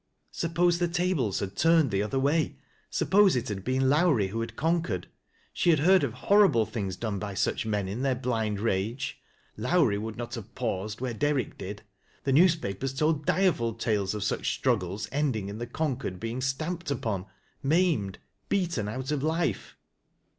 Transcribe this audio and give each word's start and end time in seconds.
Suppose 0.31 0.79
the 0.79 0.87
tables 0.87 1.41
had 1.41 1.55
turned 1.55 1.91
the 1.91 2.01
other 2.01 2.17
way. 2.17 2.57
Suppose 2.89 3.35
it 3.35 3.49
had 3.49 3.63
been 3.63 3.87
Lowrie 3.87 4.29
who 4.29 4.41
had 4.41 4.55
conquered. 4.55 5.05
She 5.53 5.69
had 5.69 5.77
heard 5.77 6.03
of 6.03 6.13
horrible 6.13 6.65
things 6.65 6.95
done 6.95 7.19
by 7.19 7.35
such 7.35 7.67
men 7.67 7.87
in 7.87 8.01
their 8.01 8.15
blind 8.15 8.59
rage. 8.59 9.21
Lowrie 9.57 9.99
would 9.99 10.17
not 10.17 10.33
have 10.33 10.55
paused 10.55 11.01
where 11.01 11.13
Derrick 11.13 11.55
did. 11.55 11.83
The 12.23 12.33
news 12.33 12.55
papers 12.55 12.95
told 12.95 13.27
direful 13.27 13.75
tales 13.75 14.15
of 14.15 14.23
such 14.23 14.55
struggles 14.55 15.07
ending 15.11 15.49
in 15.49 15.59
the 15.59 15.67
conquered 15.67 16.19
being 16.19 16.41
stamped 16.41 16.89
upon, 16.89 17.27
maimed, 17.61 18.17
beaten 18.49 18.87
out 18.89 19.11
of 19.11 19.21
life. 19.21 19.77